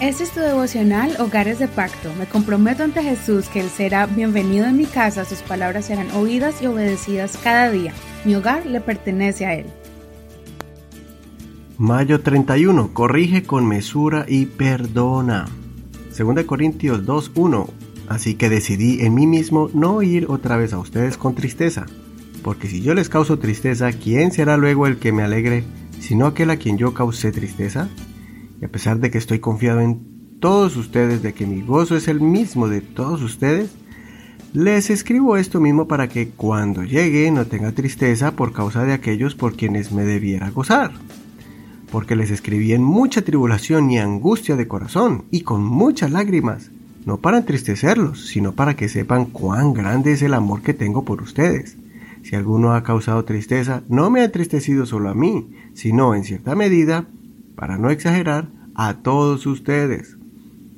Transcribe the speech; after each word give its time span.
Este 0.00 0.24
es 0.24 0.30
tu 0.30 0.40
devocional 0.40 1.14
Hogares 1.18 1.58
de 1.58 1.68
Pacto. 1.68 2.10
Me 2.18 2.24
comprometo 2.24 2.82
ante 2.82 3.02
Jesús 3.02 3.50
que 3.50 3.60
Él 3.60 3.68
será 3.68 4.06
bienvenido 4.06 4.64
en 4.64 4.78
mi 4.78 4.86
casa, 4.86 5.26
sus 5.26 5.42
palabras 5.42 5.84
serán 5.84 6.10
oídas 6.12 6.62
y 6.62 6.66
obedecidas 6.66 7.36
cada 7.44 7.70
día. 7.70 7.92
Mi 8.24 8.34
hogar 8.34 8.64
le 8.64 8.80
pertenece 8.80 9.44
a 9.44 9.56
Él. 9.56 9.66
Mayo 11.76 12.22
31. 12.22 12.94
Corrige 12.94 13.42
con 13.42 13.68
mesura 13.68 14.24
y 14.26 14.46
perdona. 14.46 15.46
2 16.18 16.44
Corintios 16.46 17.04
2.1. 17.04 17.68
Así 18.08 18.36
que 18.36 18.48
decidí 18.48 19.04
en 19.04 19.14
mí 19.14 19.26
mismo 19.26 19.68
no 19.74 20.00
ir 20.00 20.30
otra 20.30 20.56
vez 20.56 20.72
a 20.72 20.78
ustedes 20.78 21.18
con 21.18 21.34
tristeza. 21.34 21.84
Porque 22.42 22.68
si 22.68 22.80
yo 22.80 22.94
les 22.94 23.10
causo 23.10 23.38
tristeza, 23.38 23.92
¿quién 23.92 24.32
será 24.32 24.56
luego 24.56 24.86
el 24.86 24.98
que 24.98 25.12
me 25.12 25.24
alegre, 25.24 25.62
sino 26.00 26.24
aquel 26.24 26.48
a 26.48 26.56
quien 26.56 26.78
yo 26.78 26.94
causé 26.94 27.32
tristeza? 27.32 27.90
Y 28.60 28.64
a 28.64 28.68
pesar 28.68 29.00
de 29.00 29.10
que 29.10 29.18
estoy 29.18 29.38
confiado 29.38 29.80
en 29.80 30.38
todos 30.40 30.76
ustedes 30.76 31.22
de 31.22 31.32
que 31.32 31.46
mi 31.46 31.62
gozo 31.62 31.96
es 31.96 32.08
el 32.08 32.20
mismo 32.20 32.68
de 32.68 32.80
todos 32.80 33.22
ustedes, 33.22 33.70
les 34.52 34.90
escribo 34.90 35.36
esto 35.36 35.60
mismo 35.60 35.86
para 35.86 36.08
que 36.08 36.30
cuando 36.30 36.82
llegue 36.82 37.30
no 37.30 37.46
tenga 37.46 37.72
tristeza 37.72 38.32
por 38.32 38.52
causa 38.52 38.84
de 38.84 38.92
aquellos 38.92 39.34
por 39.34 39.54
quienes 39.54 39.92
me 39.92 40.04
debiera 40.04 40.50
gozar. 40.50 40.90
Porque 41.92 42.16
les 42.16 42.30
escribí 42.30 42.72
en 42.72 42.82
mucha 42.82 43.22
tribulación 43.22 43.90
y 43.90 43.98
angustia 43.98 44.56
de 44.56 44.66
corazón 44.66 45.24
y 45.30 45.42
con 45.42 45.62
muchas 45.62 46.10
lágrimas, 46.10 46.70
no 47.06 47.18
para 47.18 47.38
entristecerlos, 47.38 48.26
sino 48.26 48.52
para 48.52 48.74
que 48.74 48.88
sepan 48.88 49.26
cuán 49.26 49.72
grande 49.72 50.12
es 50.12 50.22
el 50.22 50.34
amor 50.34 50.62
que 50.62 50.74
tengo 50.74 51.04
por 51.04 51.22
ustedes. 51.22 51.76
Si 52.22 52.36
alguno 52.36 52.74
ha 52.74 52.82
causado 52.82 53.24
tristeza, 53.24 53.82
no 53.88 54.10
me 54.10 54.20
ha 54.20 54.24
entristecido 54.24 54.84
solo 54.84 55.10
a 55.10 55.14
mí, 55.14 55.48
sino 55.74 56.14
en 56.14 56.24
cierta 56.24 56.54
medida 56.54 57.06
para 57.60 57.76
no 57.76 57.90
exagerar, 57.90 58.48
a 58.74 59.02
todos 59.02 59.44
ustedes. 59.44 60.16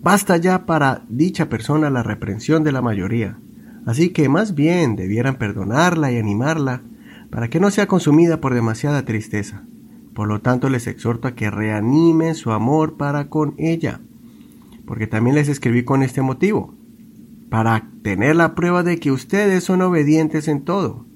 Basta 0.00 0.36
ya 0.36 0.64
para 0.64 1.02
dicha 1.08 1.48
persona 1.48 1.90
la 1.90 2.04
reprensión 2.04 2.62
de 2.62 2.70
la 2.70 2.80
mayoría. 2.80 3.36
Así 3.84 4.10
que 4.10 4.28
más 4.28 4.54
bien 4.54 4.94
debieran 4.94 5.38
perdonarla 5.38 6.12
y 6.12 6.18
animarla 6.18 6.82
para 7.30 7.50
que 7.50 7.58
no 7.58 7.72
sea 7.72 7.88
consumida 7.88 8.40
por 8.40 8.54
demasiada 8.54 9.04
tristeza. 9.04 9.64
Por 10.14 10.28
lo 10.28 10.40
tanto, 10.40 10.68
les 10.68 10.86
exhorto 10.86 11.26
a 11.26 11.34
que 11.34 11.50
reanimen 11.50 12.36
su 12.36 12.52
amor 12.52 12.96
para 12.96 13.28
con 13.28 13.56
ella. 13.58 14.00
Porque 14.86 15.08
también 15.08 15.34
les 15.34 15.48
escribí 15.48 15.82
con 15.82 16.04
este 16.04 16.22
motivo, 16.22 16.76
para 17.50 17.90
tener 18.04 18.36
la 18.36 18.54
prueba 18.54 18.84
de 18.84 19.00
que 19.00 19.10
ustedes 19.10 19.64
son 19.64 19.82
obedientes 19.82 20.46
en 20.46 20.62
todo. 20.62 21.06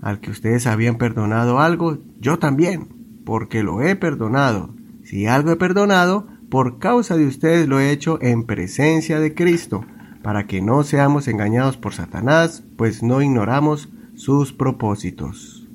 Al 0.00 0.20
que 0.20 0.30
ustedes 0.30 0.66
habían 0.66 0.96
perdonado 0.96 1.60
algo, 1.60 1.98
yo 2.20 2.38
también, 2.38 2.88
porque 3.26 3.62
lo 3.62 3.82
he 3.82 3.96
perdonado 3.96 4.79
si 5.10 5.26
algo 5.26 5.50
he 5.50 5.56
perdonado, 5.56 6.28
por 6.50 6.78
causa 6.78 7.16
de 7.16 7.26
ustedes 7.26 7.66
lo 7.66 7.80
he 7.80 7.90
hecho 7.90 8.22
en 8.22 8.44
presencia 8.44 9.18
de 9.18 9.34
Cristo, 9.34 9.84
para 10.22 10.46
que 10.46 10.62
no 10.62 10.84
seamos 10.84 11.26
engañados 11.26 11.76
por 11.76 11.94
Satanás, 11.94 12.62
pues 12.76 13.02
no 13.02 13.20
ignoramos 13.20 13.88
sus 14.14 14.52
propósitos. 14.52 15.68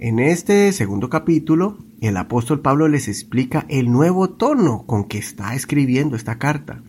En 0.00 0.18
este 0.18 0.70
segundo 0.72 1.08
capítulo, 1.08 1.78
el 2.02 2.14
apóstol 2.18 2.60
Pablo 2.60 2.88
les 2.88 3.08
explica 3.08 3.64
el 3.70 3.90
nuevo 3.90 4.28
tono 4.28 4.84
con 4.84 5.04
que 5.04 5.16
está 5.16 5.54
escribiendo 5.54 6.14
esta 6.14 6.38
carta. 6.38 6.82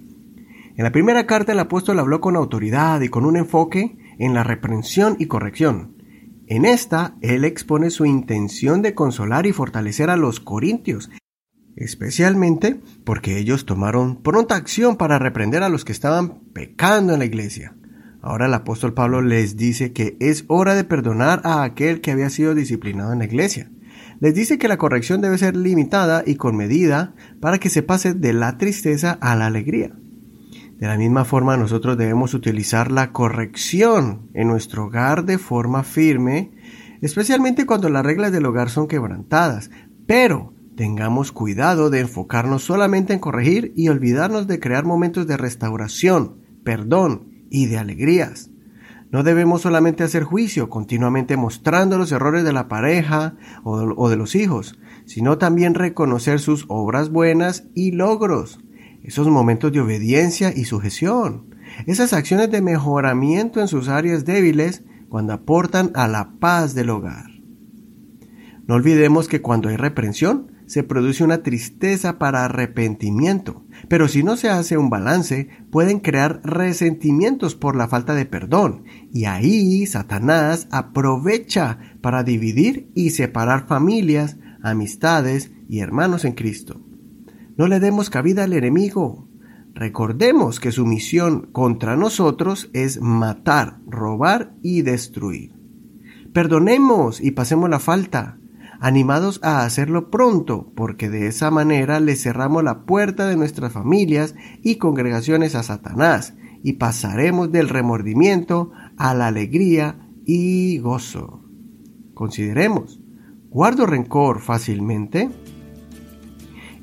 En 0.76 0.84
la 0.84 0.92
primera 0.92 1.26
carta 1.26 1.54
el 1.54 1.60
apóstol 1.60 1.98
habló 2.00 2.20
con 2.20 2.36
autoridad 2.36 3.00
y 3.00 3.08
con 3.08 3.24
un 3.24 3.38
enfoque 3.38 3.96
en 4.20 4.34
la 4.34 4.44
reprensión 4.44 5.16
y 5.18 5.28
corrección. 5.28 5.93
En 6.54 6.66
esta, 6.66 7.16
él 7.22 7.46
expone 7.46 7.90
su 7.90 8.06
intención 8.06 8.84
de 8.84 8.94
consolar 8.94 9.48
y 9.48 9.54
fortalecer 9.54 10.12
a 10.12 10.18
los 10.18 10.40
corintios, 10.40 11.10
especialmente 11.76 12.80
porque 13.04 13.40
ellos 13.40 13.66
tomaron 13.66 14.22
pronta 14.22 14.56
acción 14.56 14.96
para 14.96 15.18
reprender 15.18 15.64
a 15.64 15.70
los 15.70 15.84
que 15.84 15.94
estaban 15.94 16.42
pecando 16.54 17.14
en 17.14 17.20
la 17.20 17.26
iglesia. 17.26 17.76
Ahora 18.22 18.46
el 18.46 18.54
apóstol 18.54 18.94
Pablo 18.94 19.24
les 19.24 19.58
dice 19.58 19.94
que 19.94 20.16
es 20.20 20.46
hora 20.48 20.76
de 20.76 20.84
perdonar 20.84 21.42
a 21.44 21.64
aquel 21.64 22.02
que 22.02 22.12
había 22.12 22.30
sido 22.30 22.54
disciplinado 22.54 23.14
en 23.14 23.18
la 23.18 23.26
iglesia. 23.26 23.72
Les 24.20 24.36
dice 24.36 24.60
que 24.60 24.68
la 24.68 24.78
corrección 24.78 25.22
debe 25.22 25.40
ser 25.40 25.56
limitada 25.56 26.22
y 26.24 26.36
con 26.36 26.56
medida 26.56 27.16
para 27.42 27.58
que 27.58 27.72
se 27.72 27.82
pase 27.82 28.14
de 28.14 28.32
la 28.32 28.60
tristeza 28.60 29.18
a 29.22 29.36
la 29.36 29.48
alegría. 29.48 29.96
De 30.80 30.88
la 30.88 30.98
misma 30.98 31.24
forma, 31.24 31.56
nosotros 31.56 31.98
debemos 31.98 32.34
utilizar 32.34 32.92
la 32.92 33.12
corrección 33.12 34.30
en 34.34 34.48
nuestro 34.48 34.86
hogar 34.86 35.26
de 35.26 35.38
forma 35.38 35.84
firme, 35.84 36.52
especialmente 37.02 37.66
cuando 37.66 37.90
las 37.90 38.06
reglas 38.06 38.32
del 38.32 38.46
hogar 38.46 38.70
son 38.70 38.88
quebrantadas. 38.88 39.70
Pero 40.08 40.54
tengamos 40.76 41.32
cuidado 41.32 41.90
de 41.90 42.02
enfocarnos 42.02 42.64
solamente 42.64 43.14
en 43.14 43.20
corregir 43.20 43.72
y 43.76 43.90
olvidarnos 43.90 44.48
de 44.48 44.60
crear 44.60 44.84
momentos 44.84 45.28
de 45.28 45.38
restauración, 45.38 46.38
perdón 46.64 47.46
y 47.50 47.68
de 47.68 47.78
alegrías. 47.78 48.50
No 49.12 49.22
debemos 49.22 49.62
solamente 49.62 50.04
hacer 50.04 50.24
juicio, 50.24 50.72
continuamente 50.72 51.38
mostrando 51.38 52.00
los 52.00 52.12
errores 52.12 52.44
de 52.44 52.52
la 52.52 52.68
pareja 52.68 53.36
o 53.64 54.10
de 54.10 54.18
los 54.18 54.34
hijos, 54.34 54.80
sino 55.06 55.38
también 55.38 55.76
reconocer 55.76 56.40
sus 56.40 56.66
obras 56.68 57.12
buenas 57.12 57.66
y 57.76 57.92
logros 57.92 58.60
esos 59.04 59.28
momentos 59.28 59.72
de 59.72 59.82
obediencia 59.82 60.54
y 60.56 60.66
sujeción, 60.66 61.56
esas 61.86 62.14
acciones 62.14 62.50
de 62.52 62.62
mejoramiento 62.62 63.60
en 63.60 63.68
sus 63.68 63.90
áreas 63.90 64.26
débiles 64.26 64.84
cuando 65.10 65.34
aportan 65.34 65.92
a 65.94 66.08
la 66.08 66.32
paz 66.40 66.74
del 66.74 66.90
hogar. 66.90 67.30
No 68.66 68.76
olvidemos 68.76 69.28
que 69.28 69.42
cuando 69.42 69.70
hay 69.70 69.76
reprensión, 69.76 70.54
se 70.66 70.84
produce 70.84 71.24
una 71.24 71.44
tristeza 71.44 72.18
para 72.18 72.46
arrepentimiento, 72.46 73.66
pero 73.90 74.08
si 74.08 74.24
no 74.24 74.38
se 74.38 74.50
hace 74.50 74.78
un 74.78 74.90
balance, 74.90 75.50
pueden 75.70 76.00
crear 76.00 76.40
resentimientos 76.44 77.56
por 77.56 77.76
la 77.76 77.90
falta 77.90 78.16
de 78.16 78.26
perdón, 78.26 78.86
y 79.12 79.26
ahí 79.26 79.86
Satanás 79.86 80.68
aprovecha 80.72 81.78
para 82.02 82.24
dividir 82.24 82.90
y 82.96 83.10
separar 83.10 83.68
familias, 83.68 84.38
amistades 84.62 85.52
y 85.68 85.80
hermanos 85.80 86.24
en 86.24 86.32
Cristo. 86.32 86.80
No 87.58 87.68
le 87.68 87.80
demos 87.80 88.10
cabida 88.10 88.46
al 88.46 88.54
enemigo. 88.54 89.28
Recordemos 89.74 90.60
que 90.60 90.72
su 90.72 90.86
misión 90.86 91.50
contra 91.52 91.96
nosotros 91.96 92.70
es 92.74 93.02
matar, 93.02 93.80
robar 93.88 94.56
y 94.62 94.82
destruir. 94.82 95.54
Perdonemos 96.34 97.22
y 97.22 97.32
pasemos 97.32 97.70
la 97.70 97.80
falta, 97.80 98.40
animados 98.80 99.40
a 99.44 99.64
hacerlo 99.66 100.10
pronto, 100.10 100.72
porque 100.76 101.10
de 101.10 101.28
esa 101.28 101.52
manera 101.52 102.00
le 102.00 102.16
cerramos 102.16 102.64
la 102.64 102.86
puerta 102.86 103.28
de 103.28 103.38
nuestras 103.38 103.72
familias 103.72 104.36
y 104.62 104.76
congregaciones 104.76 105.56
a 105.56 105.64
Satanás, 105.64 106.34
y 106.64 106.74
pasaremos 106.74 107.52
del 107.52 107.70
remordimiento 107.70 108.72
a 108.98 109.14
la 109.14 109.28
alegría 109.28 110.10
y 110.26 110.80
gozo. 110.80 111.44
Consideremos, 112.14 113.00
¿guardo 113.50 113.86
rencor 113.86 114.40
fácilmente? 114.40 115.30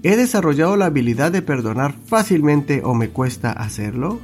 ¿He 0.02 0.16
desarrollado 0.16 0.78
la 0.78 0.86
habilidad 0.86 1.30
de 1.30 1.42
perdonar 1.42 1.94
fácilmente 2.06 2.80
o 2.82 2.94
me 2.94 3.10
cuesta 3.10 3.52
hacerlo? 3.52 4.18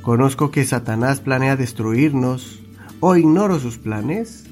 ¿Conozco 0.00 0.50
que 0.50 0.64
Satanás 0.64 1.20
planea 1.20 1.56
destruirnos 1.56 2.60
o 3.00 3.14
ignoro 3.14 3.60
sus 3.60 3.76
planes? 3.76 4.44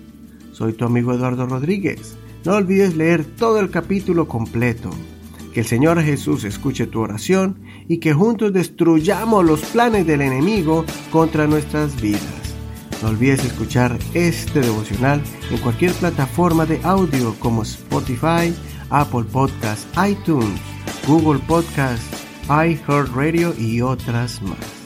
Soy 0.52 0.74
tu 0.74 0.84
amigo 0.84 1.14
Eduardo 1.14 1.46
Rodríguez. 1.46 2.18
No 2.44 2.54
olvides 2.54 2.96
leer 2.96 3.24
todo 3.24 3.60
el 3.60 3.70
capítulo 3.70 4.28
completo. 4.28 4.90
Que 5.54 5.60
el 5.60 5.66
Señor 5.66 6.02
Jesús 6.02 6.44
escuche 6.44 6.86
tu 6.86 7.00
oración 7.00 7.62
y 7.88 7.96
que 7.96 8.12
juntos 8.12 8.52
destruyamos 8.52 9.42
los 9.42 9.60
planes 9.60 10.06
del 10.06 10.20
enemigo 10.20 10.84
contra 11.10 11.46
nuestras 11.46 11.98
vidas. 11.98 12.20
No 13.02 13.08
olvides 13.08 13.42
escuchar 13.42 13.98
este 14.12 14.60
devocional 14.60 15.22
en 15.50 15.58
cualquier 15.58 15.92
plataforma 15.92 16.66
de 16.66 16.78
audio 16.82 17.34
como 17.38 17.62
Spotify, 17.62 18.54
Apple 18.90 19.24
Podcasts, 19.24 19.86
iTunes, 19.96 20.58
Google 21.06 21.40
Podcasts, 21.46 22.24
iHeartRadio 22.48 23.54
y 23.58 23.82
otras 23.82 24.40
más. 24.42 24.85